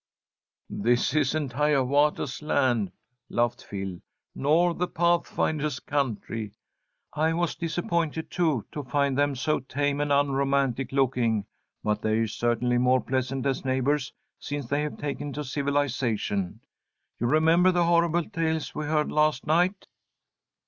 "This 0.81 1.13
isn't 1.13 1.53
Hiawatha's 1.53 2.41
land," 2.41 2.91
laughed 3.29 3.63
Phil, 3.63 3.99
"nor 4.33 4.73
the 4.73 4.87
Pathfinder's 4.87 5.79
country. 5.79 6.53
I 7.13 7.33
was 7.33 7.53
disappointed, 7.53 8.31
too, 8.31 8.65
to 8.71 8.81
find 8.81 9.15
them 9.15 9.35
so 9.35 9.59
tame 9.59 10.01
and 10.01 10.11
unromantic 10.11 10.91
looking, 10.91 11.45
but 11.83 12.01
they're 12.01 12.25
certainly 12.25 12.79
more 12.79 12.99
pleasant 13.01 13.45
as 13.45 13.63
neighbours 13.63 14.11
since 14.39 14.65
they 14.65 14.81
have 14.81 14.97
taken 14.97 15.33
to 15.33 15.43
civilization. 15.43 16.61
You 17.19 17.27
remember 17.27 17.71
the 17.71 17.85
horrible 17.85 18.27
tales 18.27 18.73
we 18.73 18.85
heard 18.85 19.11
last 19.11 19.45
night." 19.45 19.85